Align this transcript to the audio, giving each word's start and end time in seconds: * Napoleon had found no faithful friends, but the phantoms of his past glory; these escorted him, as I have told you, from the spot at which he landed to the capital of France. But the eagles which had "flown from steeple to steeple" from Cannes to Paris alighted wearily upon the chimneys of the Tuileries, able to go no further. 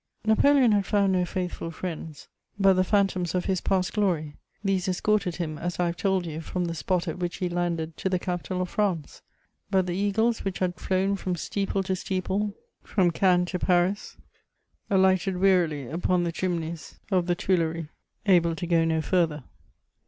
* 0.17 0.25
Napoleon 0.25 0.71
had 0.71 0.87
found 0.87 1.13
no 1.13 1.25
faithful 1.25 1.69
friends, 1.69 2.27
but 2.57 2.73
the 2.73 2.83
phantoms 2.83 3.35
of 3.35 3.45
his 3.45 3.61
past 3.61 3.93
glory; 3.93 4.33
these 4.63 4.87
escorted 4.87 5.35
him, 5.35 5.59
as 5.59 5.79
I 5.79 5.85
have 5.85 5.95
told 5.97 6.25
you, 6.25 6.41
from 6.41 6.65
the 6.65 6.73
spot 6.73 7.07
at 7.07 7.19
which 7.19 7.35
he 7.35 7.47
landed 7.47 7.95
to 7.97 8.09
the 8.09 8.17
capital 8.17 8.63
of 8.63 8.69
France. 8.69 9.21
But 9.69 9.85
the 9.85 9.95
eagles 9.95 10.43
which 10.43 10.57
had 10.57 10.73
"flown 10.77 11.17
from 11.17 11.35
steeple 11.35 11.83
to 11.83 11.95
steeple" 11.95 12.57
from 12.81 13.11
Cannes 13.11 13.49
to 13.51 13.59
Paris 13.59 14.17
alighted 14.89 15.37
wearily 15.37 15.85
upon 15.87 16.23
the 16.23 16.31
chimneys 16.31 16.99
of 17.11 17.27
the 17.27 17.35
Tuileries, 17.35 17.85
able 18.25 18.55
to 18.55 18.65
go 18.65 18.83
no 18.83 19.03
further. 19.03 19.43